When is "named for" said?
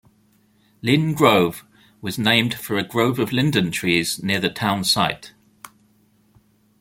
2.17-2.75